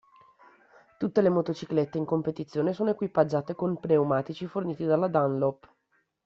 [0.97, 5.71] Tutte le motociclette in competizione sono equipaggiate con pneumatici forniti dalla Dunlop.